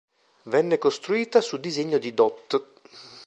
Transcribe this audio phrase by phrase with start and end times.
[0.45, 2.63] Venne costruita su disegno di dott.